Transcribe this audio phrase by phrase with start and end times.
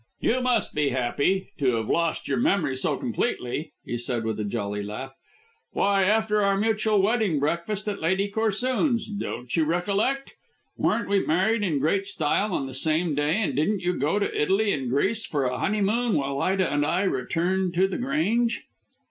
[0.19, 4.43] "You must be happy to have lost your memory so completely," he said with a
[4.43, 5.13] jolly laugh.
[5.73, 10.33] "Why, after our mutual wedding breakfast at Lady Corsoon's; don't you recollect?
[10.75, 14.41] Weren't we married in great style on the same day, and didn't you go to
[14.41, 18.63] Italy and Greece for a honeymoon while Ida and I returned to The Grange?"